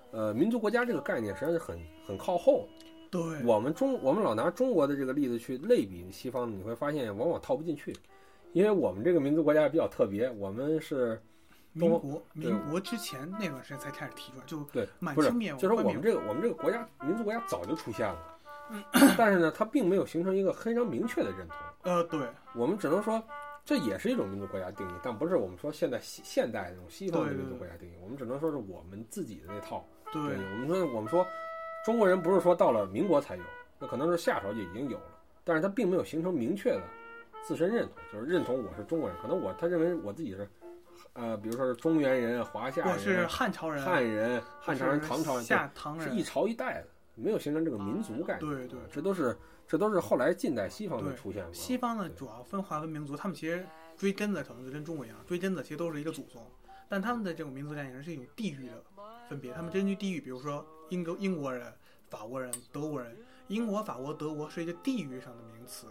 [0.09, 2.67] 呃，民族国家这个概念实际上是很很靠后。
[3.11, 7.95] 对，我们中我们老拿中国的这个例子去类比西方，你会发现往往套不进去，
[8.53, 11.21] 因为我们这个民族国家比较特别，我们是
[11.87, 18.37] 民国民国之前那段时间才开始提出来，就满清灭亡，就是说我们这个我们这个国家民族国家早就出现了，
[19.17, 21.57] 但是呢，它并没有形成一个非常明确的认同。
[21.83, 22.19] 呃，对，
[22.55, 23.23] 我们只能说，
[23.63, 27.93] 这也是一种民族国家定义，但不是我们说现在现现代这种西方的民族国家定义。
[28.03, 29.85] 我们只能说是我们自己的那套。
[30.11, 31.25] 对，我们说我们说
[31.85, 33.43] 中国人不是说到了民国才有，
[33.79, 36.81] 那可能是夏朝就已经有了，但是他并没有形成明确的
[37.43, 39.17] 自身认同，就是认同我是中国人。
[39.21, 40.49] 可能我他认为我自己是，
[41.19, 48.55] 呃，比如说是中原人、华夏我是人、汉朝人，汉人、汉朝人、唐朝人，夏唐人，是一朝一代的，没有形成这个民族概念。
[48.55, 48.79] 对对。
[48.89, 51.53] 这都是这都是后来近代西方的出现的。
[51.53, 53.65] 西方呢，主要分划分民族，他们其实
[53.97, 56.41] 追根子可能就跟中国一样，追根子其实都是一个祖宗，
[56.87, 58.81] 但他们的这种民族概念是一种地域的
[59.27, 61.69] 分别，他们根据地域，比如说英国英国人、
[62.09, 63.17] 法国人、德国人，
[63.49, 65.87] 英国、法国、德国是一个地域上的名词，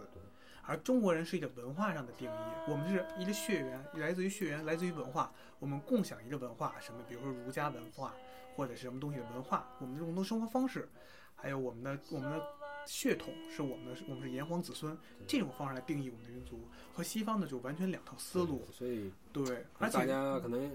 [0.69, 8.13] 而中国人是一个文化上的定义，我们是一个血缘，来自于血缘，来自于文化，我们共享一个文化，什么，比如说儒家文化
[8.55, 10.87] 或者是什么东西的文化，我们的共同生活方式，
[11.35, 12.45] 还有我们的我们的
[12.85, 16.59] 血统是我们的，我们是炎黄子孙，这种方式来定义我们的民族，
[16.93, 18.63] 和西方的就完全两套思路。
[18.71, 20.71] 所以对，而且大且家可能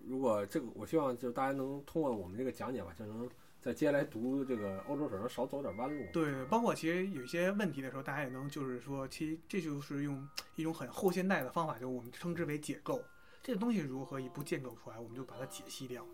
[0.00, 3.26] 如果这个，我希望就是大家能通过我们这个讲解吧，就能
[3.60, 6.04] 在接下来读这个欧洲史能少走点弯路。
[6.12, 13.02] 对，包括其实有一些问题的时候，大家也能就是说，其实这就是用一种很后现代的方法，就是我们称之为解构。
[13.42, 16.04] 这个东西如何一步建构出来，我们就把它解析掉。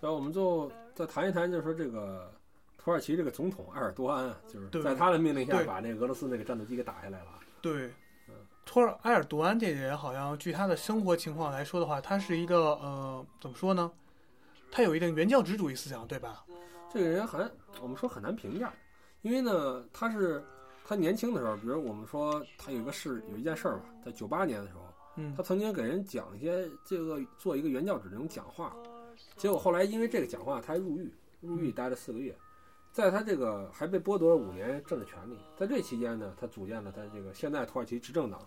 [0.00, 2.32] 然后我们最后再谈一谈，就是说这个
[2.76, 7.38] 土耳其这个总统埃尔多安啊，就是在他的命令下对把那个俄罗斯那个战斗机给打下来了。
[7.60, 7.92] 对
[8.28, 8.34] 嗯，
[8.64, 13.90] 托尔埃尔多安这个人，好像据他的生活情况来说的话，他是一个呃，怎么说呢？
[14.70, 16.44] 他有一定原教旨主义思想，对吧？
[16.94, 17.50] 这个人很，
[17.82, 18.72] 我们说很难评价，
[19.22, 20.40] 因为呢，他是
[20.86, 24.82] 他年轻的时候，比如我们说他有一个事，有一件事儿吧，在九八年的时候，
[25.16, 28.76] 嗯他曾经给人讲一些这个做一个原教旨这种讲话，
[29.36, 32.32] 结果后来因为这个讲话，他还入狱，入狱待了四个月，
[32.92, 38.40] 在他这个还被剥夺了五年政治权利，在这期间呢，他组建了他这个现在土耳其执政党，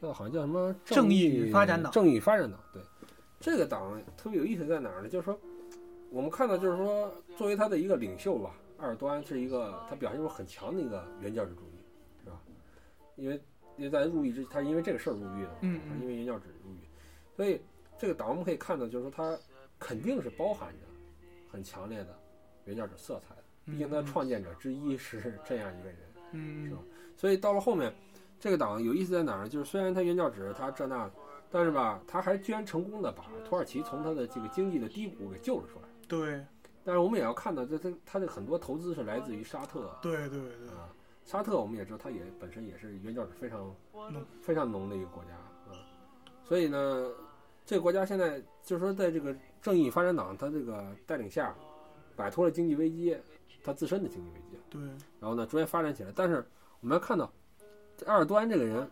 [0.00, 2.82] 叫好像叫什么正义发展党正义与发展党，对，
[3.40, 5.08] 这个党特别有意思在哪儿呢？
[5.10, 5.38] 就是说，
[6.14, 12.40] 我们看到就是说，作为他的一个领袖吧，埃尔多安是一个他表现出很强的一个原教旨主义，是吧？
[13.16, 13.42] 因为
[13.76, 16.78] 因为在入狱之，他因为这个事儿入狱的嘛，嗯嗯因为原教旨入狱，
[17.36, 17.60] 所以
[17.98, 19.36] 这个党我们可以看到，就是说他
[19.76, 20.86] 肯定是包含着
[21.50, 22.16] 很强烈的
[22.64, 25.98] 原教旨色彩的，毕竟他的创建者之一是这样一个人，
[26.30, 26.80] 嗯是吧
[27.16, 27.92] 所以到了后面，
[28.38, 29.48] 这个党有意思在哪儿呢？
[29.48, 31.10] 就是虽然他原教旨他这那，
[31.50, 35.88] 但是吧，他还居然成功的把土耳其从他的这个经济的低谷给救了出来。
[36.08, 36.44] 对。
[36.86, 40.92] 但是我们也要看到，这这它的很多投资是来自于沙特对对对，啊，
[41.24, 45.30] 沙特我们也知道，它也本身也是原教旨非常浓非常浓的一个国家
[45.72, 45.80] 啊，
[46.44, 47.10] 所以呢，
[47.64, 51.56] 这个国家现在就是说，在这个正义发展党它这个带领下，
[52.14, 53.16] 摆脱了经济危机，
[53.62, 54.82] 它自身的经济危机，对。
[55.18, 56.12] 然后呢，逐渐发展起来。
[56.14, 56.46] 但是
[56.80, 57.32] 我们要看到，
[57.96, 58.86] 这埃尔多安这个人，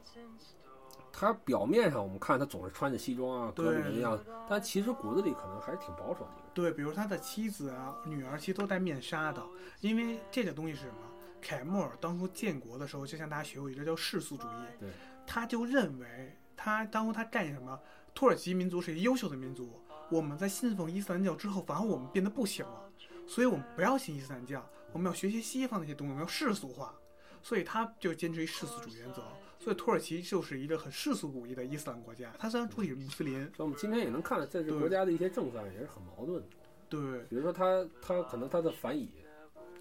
[1.23, 6.51] 他表面上我们看他总是穿着西装啊，革命人的样子，但其实骨子里可能还是挺保守的一个人。
[6.53, 9.41] 对，比如他的妻子啊、女儿其实都戴面纱的，
[9.81, 10.97] 因为这个东西是什么？
[11.41, 14.91] 凯末尔当初建国的时候，就像大家学过一个叫世俗主义，对，
[15.25, 17.79] 他就认为他当初他干什么？
[18.13, 19.81] 土耳其民族是一个优秀的民族，
[20.11, 22.91] 我们在信奉伊斯兰教之后，反而我们变得不行了，
[23.29, 26.93] 所以我们不要信伊斯兰教，我们要学习西方那些东西，我们要世俗化，
[27.41, 29.23] 所以他就坚持一世俗主义原则。
[29.63, 36.49] 所以土耳其就是一个很世俗主义的伊斯兰国家，它虽然主体是穆斯林，所以我们今天也能看到，在这个国家的一些政策上也是很矛盾的。
[36.89, 39.09] 对比如说他他可能他的反以，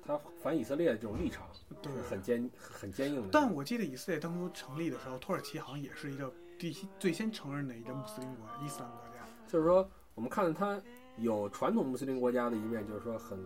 [0.05, 1.47] 他反以色列的这种立场
[1.81, 2.01] 对是。
[2.03, 3.29] 很坚很坚硬的。
[3.31, 9.27] 但我记得以色列当初成立的时候，土耳其好像也是一个第最先承认的一个穆斯林国家、伊斯兰国家。
[9.47, 10.79] 就是说，我们看到他
[11.17, 13.39] 有传统穆斯林国家的一面，就是说很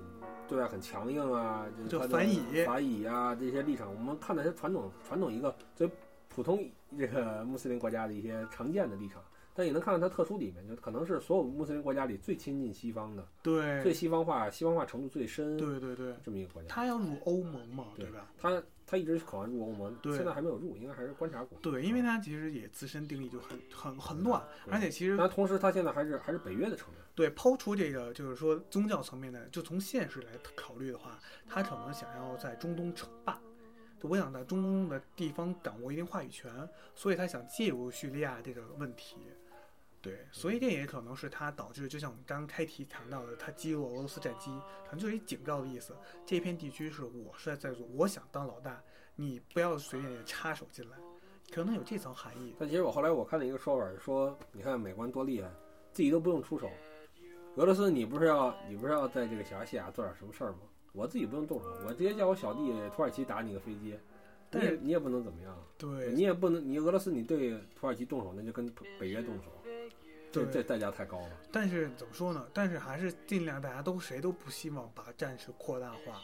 [0.47, 5.89] 对外很强硬啊，就反以反以啊这些立场，我们看到些传统传统一个最
[6.35, 9.23] 普通这个穆斯林国家的一些常见的立场。
[9.57, 16.67] 但也能看到它特殊的一面，就可能是所有穆斯林国家里最亲近西方的、对最，西方化、西方化程度最深对对对，这么一个国家。
[16.67, 18.29] 他要入欧盟嘛，对对吧？
[18.37, 21.57] 他他一直渴望入欧盟，对现在还没有入，应该还是观察国。
[21.61, 27.01] 对，因为他其实也自身定义就很很很乱，而且其实那同时他现在还是还是北约的成员。
[27.15, 31.17] 对抛出这个就是说宗教层面的，就从现实来考虑的话，
[31.47, 33.39] 他可能想要在中东称霸。
[34.05, 36.51] 就我想在中东的地方掌握一定话语权，
[36.93, 39.17] 所以他想介入叙利亚这个问题，
[39.99, 44.51] 对，所以这也可能是他导致，就像我们刚开题谈到的，他击落俄罗斯战机，
[44.85, 45.95] 可能就是一警告的意思。
[46.23, 48.79] 这片地区是我是在做，我想当老大，
[49.15, 50.97] 你不要随便插手进来，
[51.51, 52.55] 可能有这层含义。
[52.59, 55.49] 但其实我后来我看了一个说法，说你看美国人多厉害，
[55.91, 56.69] 自己都不用出手。
[57.55, 60.59] 俄罗斯，你不是要你不是要在这个小亚细亚做点什么事儿吗？
[60.95, 63.97] 我自己不用动手，我直接叫我小弟土耳其打你个飞机，
[64.51, 65.57] 你也你也不能怎么样。
[65.77, 69.51] 对，你也不能，你俄罗斯你对土耳其动手，那就跟北约动手。
[70.31, 71.31] 这这代价太高了。
[71.51, 72.45] 但是怎么说呢？
[72.53, 76.21] 但是还是尽量，大家都谁都不希望把战事扩大化。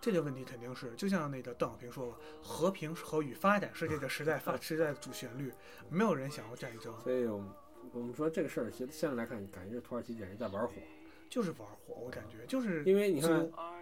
[0.00, 5.52] 这个问题肯定是，就像那个邓小平说了，和平和与发展是这个时代发 时代的主旋律，
[5.88, 6.94] 没有人想要战争。
[7.02, 10.72] 所以，我们说这个事儿，现现在来看，感觉土耳其简直在玩火，
[11.34, 11.96] 就是玩火。
[12.04, 13.30] 我感觉就是因为你看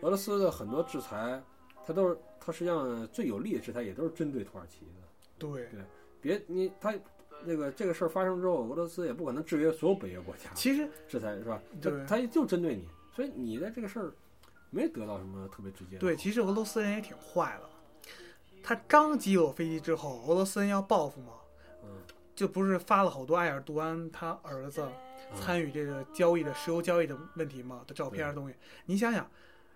[0.00, 1.42] 俄罗斯的很多制裁，
[1.86, 4.92] 它都是它实际上最有力的制裁也都是针对土耳其的。
[5.38, 5.80] 对对，
[6.22, 6.94] 别你他。
[7.44, 11.60] 那个这个事儿发生之后，俄罗斯也不可能制约所有北约国家，其实制裁是吧？
[11.80, 14.12] 对，他就针对你，所以你的这个事儿
[14.70, 15.98] 没得到什么特别直接。
[15.98, 17.68] 对，其实俄罗斯人也挺坏的，
[18.62, 21.32] 他刚击落飞机之后，俄罗斯人要报复嘛，
[21.82, 21.88] 嗯，
[22.36, 24.86] 就不是发了好多埃尔多安他儿子
[25.34, 28.54] 参与这个交易的石油交易的问题嘛的照片的东西。
[28.86, 29.28] 你想想，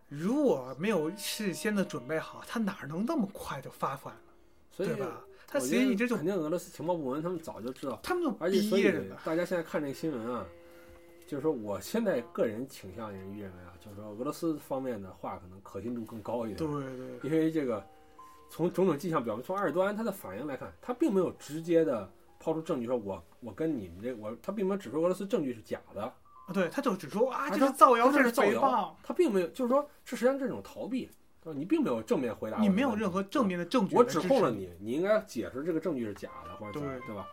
[0.09, 4.21] 如果没有事先的准备好，他哪能那么快就发出来了？
[4.77, 5.23] 对吧？
[5.47, 8.92] 他其实一直就肯定俄罗斯情报部门他们早就知道，他们就而且所以
[9.25, 10.45] 大家现在看这个新闻啊，
[11.27, 16.59] 就是说我现在个人倾向于认为啊，就是说俄罗斯方面的话可能可信度更高一点。
[16.59, 17.31] 对对。
[17.31, 17.85] 因为这个
[18.51, 26.12] 从种种迹象表明，从埃尔多安他的反应来看，他并没有直接的抛出证据说我我跟你们这我他并没有指出俄罗斯证据是假的啊，
[26.53, 31.11] 对，他就只说啊这是造谣，这是造谣，他并没有就是说这实际上这种逃避。
[31.55, 33.94] 你并没有正面回答，你没有任何正面的证据。
[33.94, 37.25] 我指控了你，你应该解释这个证据是假的，或者对对吧？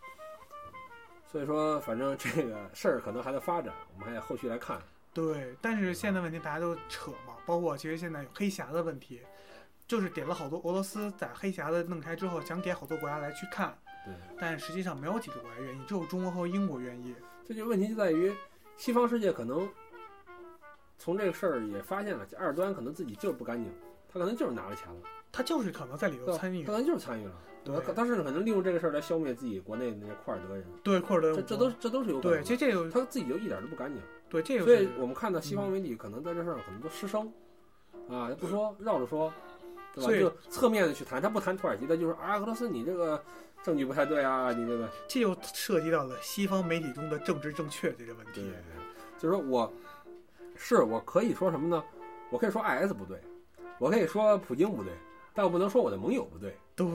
[1.25, 4.79] 所以说，反正这个事儿可能还在发展，我们还得后续来看。
[5.15, 9.19] 对，但是现在问题大家都扯嘛，包括其实现在有黑匣的问题，
[9.87, 17.15] 就是点了好多俄罗斯在黑匣子弄开之后，想给好多国家来去看，对，但实际上没有几个国家愿意，只有中国和英国愿意。
[17.47, 18.33] 这就问题就在于，
[18.77, 19.67] 西方世界可能
[20.97, 23.71] 从这个事儿也发现了，埃尔多安可能自己就是不干净。
[24.11, 37.33] 他可能就是拿了钱了，他就是可能在里头参与，可能就是参与了，对，他甚至可能利用这个事儿来消灭自己国内的那些库尔德人，对库尔德，这这都这都是有可能，对，其实这个他自己就一点都不干净，对，这个，所以我们看到西方媒体可能在这事儿上可能都失声，
[38.07, 39.33] 啊，不说绕着说，
[39.95, 40.11] 对吧？
[40.19, 43.19] 就侧面的去谈，他不谈土耳其，他就说啊，俄罗斯你这个
[43.63, 48.51] 证据不太对啊，你这个，这就涉及到了西方媒体中的政治正确这个问题，
[49.17, 49.73] 就是说我
[50.55, 51.83] 是我可以说什么呢？
[52.29, 53.19] 我可以说 IS 不对。
[53.79, 54.93] 我可以说普京不对，
[55.33, 56.55] 但我不能说我的盟友不对。
[56.75, 56.85] 对，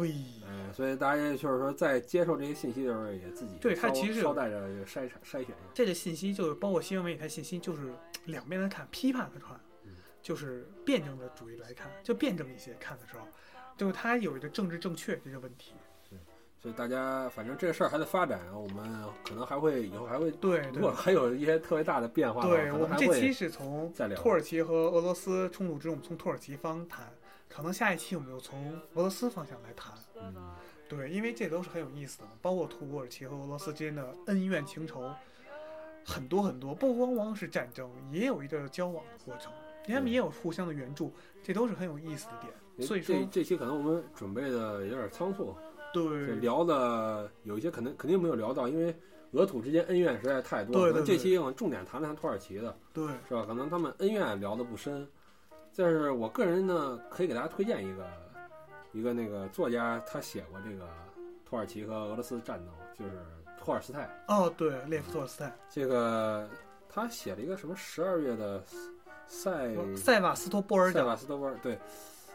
[0.46, 5.54] 嗯，所以大家就是说，在接受这些信息的时候，也自己对他其实捎带着筛筛筛选一下。
[5.74, 7.92] 这个信息就是包括新闻媒体，它信息就是
[8.26, 9.60] 两边来看，批判的看，
[10.22, 13.26] 就是辩证的主义来看，就辩证一些看的时候，
[13.76, 15.74] 就是它有一个政治正确这个问题。
[16.60, 27.06] 所以大家反正这事儿还在发展，我们可能还会以后还会对，如果还有一些特别大的变化，对我们这期是从土耳其和俄罗斯冲突之中，从土耳其方谈，
[27.48, 29.94] 可能下一期我们又从俄罗斯方向来谈。
[30.16, 30.34] 嗯，
[30.88, 35.08] 对，因为这都是很有意思的，包括土耳其和俄罗斯之间的恩怨情仇
[36.04, 39.52] 很多很多，不光光是战争，也有一个交往的过程，
[39.86, 42.52] 他们也有互相的援助，这都是很有意思的点。
[42.84, 45.54] 所以说这期可能我们准备的有点仓促。
[45.92, 48.94] 对，聊的有一些可能肯定没有聊到，因为
[49.32, 50.74] 俄土之间恩怨实在太多。
[50.74, 51.02] 对对。
[51.02, 53.44] 这期我们重点谈谈土耳其的，对，是吧？
[53.46, 55.06] 可能他们恩怨聊的不深，
[55.76, 58.06] 但是我个人呢，可以给大家推荐一个
[58.92, 60.88] 一个那个作家，他写过这个
[61.44, 63.12] 土耳其和俄罗斯战斗，就是
[63.58, 64.08] 托尔斯泰。
[64.28, 65.54] 哦，对，列夫·托尔斯泰。
[65.68, 66.48] 这个
[66.88, 68.62] 他写了一个什么十二月的
[69.26, 70.90] 塞塞瓦斯托波尔。
[70.90, 71.78] 塞瓦斯托波尔，对。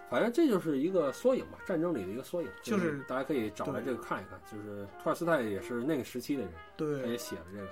[0.09, 4.39] 反正这就是一个缩影吧，战争里的一个缩影，就是大家可以找来这个看一看。
[4.51, 7.67] 就是托尔斯泰也是那个时期的人，对，他也写了这个，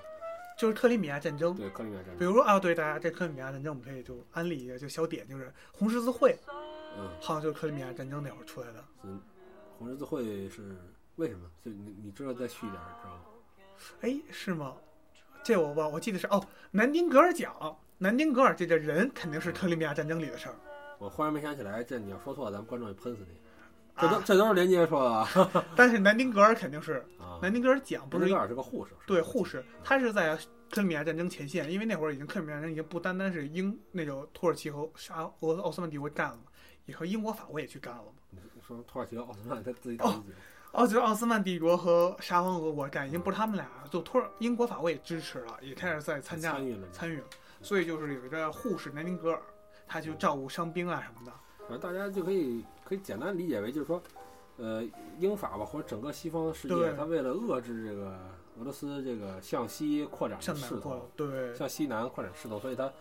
[0.58, 1.54] 就是克里米亚战争。
[1.56, 2.18] 对，克里米亚战争。
[2.18, 6.36] 比如说啊，对大家这克里米亚战争，我们可以就安利一个就小点，就是红十字会，
[6.98, 8.84] 嗯，好像就是克里米亚战争那会儿出来的。
[9.04, 9.22] 嗯，
[9.78, 10.76] 红十字会是
[11.18, 11.48] 为什么？
[11.64, 13.22] 就你你知道再续一点知道吗？
[14.02, 14.76] 哎，是吗？
[15.44, 20.56] 这我忘，我记得是哦，南丁格尔奖，南丁格尔这个人肯定是克里米亚战争里的事儿。
[21.02, 23.36] 我忽然没想起来，这你要说错了，咱们观众也喷死你。
[23.99, 25.28] 这都这都是连接说的啊。
[25.76, 27.04] 但是南丁格尔肯定是，
[27.41, 28.20] 南丁格尔讲不是。
[28.20, 28.91] 南丁格尔是个护士。
[29.08, 30.38] 对，护士，他是在
[30.70, 36.43] 克里米亚战争前线，因为那会儿已经克里米亚战争已经不单单是英那种土耳其和沙俄奥斯曼帝国干了嘛，
[36.86, 38.39] 也和英国法国也去干了嘛。
[38.68, 40.34] 说土耳其和奥斯曼他自己打自己。
[40.74, 46.88] 奥就是奥斯曼帝国和沙皇俄国战，已经不是他们俩，就托尔英国法国也支持了，也开始在参加参与了。
[46.93, 47.26] 参与了，
[47.62, 49.41] 所以就是有一个护士南丁格尔，
[49.92, 51.34] 他就照顾伤兵啊什么的。
[51.60, 54.02] 反正大家就可以可以简单理解为，就是说，
[54.58, 54.82] 呃，
[55.20, 58.18] 英法吧，或者整个西方世界他，为了遏制这个
[58.58, 62.92] 俄罗斯这个向西扩展的势头对向西南扩展势头，所以他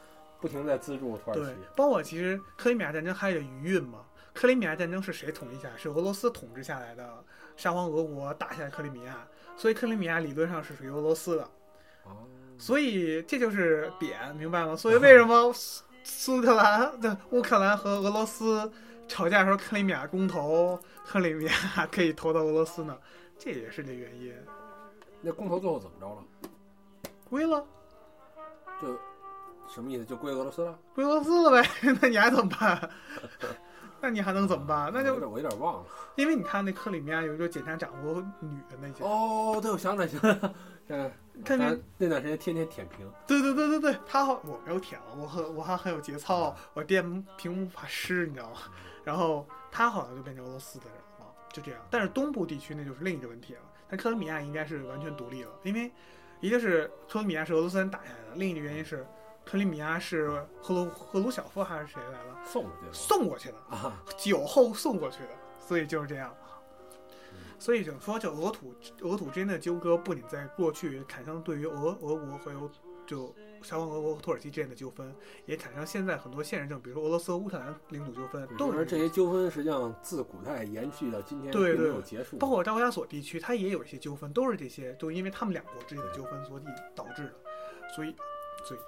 [0.41, 4.01] 不停在资助土耳对其。，包括其实克里米亚战争还有余韵嘛。
[4.33, 5.69] 克里米亚战争是谁统一下？
[5.77, 7.25] 是俄罗斯统治下来的
[7.57, 9.27] 沙皇俄国打下来克里米亚，
[9.57, 11.43] 所以克里米亚理论上是属于俄罗斯的。
[12.05, 12.17] 哦，
[12.57, 14.77] 所以这就是点，明白吗？
[14.77, 15.53] 所以为什么
[16.03, 18.71] 苏格兰的乌克兰和俄罗斯
[19.09, 22.97] 吵架的时候，克里米亚公投，克里米亚可以投到俄罗斯呢？
[23.39, 24.35] 这也是这原因。
[25.21, 26.25] 那公投最后怎么着了？
[27.29, 27.65] 归了，
[28.81, 28.89] 就
[29.73, 30.05] 什么意思？
[30.05, 30.79] 就归俄罗斯了？
[30.95, 31.69] 归俄罗斯了呗？
[32.01, 32.91] 那你还怎么办？
[34.01, 34.91] 那你还能怎么办？
[34.93, 35.87] 那就我有点忘了。
[36.17, 40.55] 因为你看那克里米亚有一个检察长国女的那些，哦，对，我想起来，想起来了。
[40.93, 41.11] 嗯，
[41.45, 43.09] 看见他那段时间天天舔屏。
[43.27, 48.57] 对对对对对，他好，我没有舔了，我很我还很有节操，我电屏幕法师，你知道吗？
[49.05, 51.81] 然后他好像就变成俄罗斯的人了，就这样。
[51.91, 55.91] 但是东部地区那就是另一个问题了，但克里米亚应该是完全独立了，因为
[56.41, 59.07] 一个是克里米亚是俄罗斯人打下来的，另一个原因是
[59.51, 60.31] 克里米亚是
[60.63, 66.33] 赫鲁赫鲁晓夫还是谁来了送过去的送过去的，啊，酒后送过去的，所以就是这样。
[67.59, 72.71] 所以就说，这俄土俄土之间的纠葛，不仅在过去产生对于俄俄国和有
[73.05, 75.13] 就沙皇俄国和土耳其之间的纠纷，
[75.47, 82.37] 也产生现在很多现实症，比如说俄罗斯和乌克兰领土纠纷，都是这些纠纷实际上自古代延续到今天，对并没有对结束。
[82.39, 86.63] 包括高加索地区，它也有一些纠纷，都是这些，都因为他们两国之间的纠纷所以
[86.95, 87.33] 导致的。
[87.97, 88.15] 所以，
[88.65, 88.81] 所以，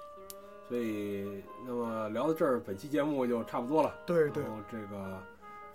[0.69, 3.93] 所以，那么聊到这儿，本期节目就差不多了。
[4.05, 5.21] 对对然后这个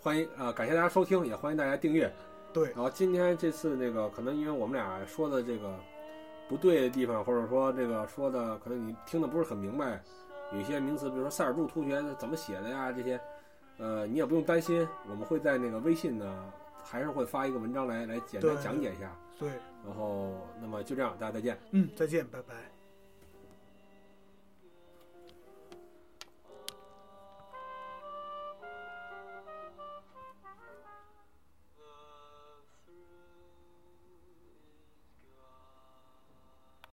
[0.00, 2.12] 欢迎啊、呃感谢大家收听，也欢迎大家订阅。
[2.52, 5.78] 对然后今天这次那个可能因为我们俩说的这个
[6.48, 10.02] 不对的地方，或者说这个说的可能你听的不是很明白，
[10.52, 13.20] 有一些名词，比如说塞尔柱突厥怎么写的呀这些，
[13.76, 19.14] 呃，你也不用担心，我们会在那个微信呢，还是会发一个文章来来简单讲解一下。
[19.38, 19.50] 对，
[19.86, 21.56] 然后，那么就这样，大家再见。
[21.70, 22.77] 嗯，再见，拜拜。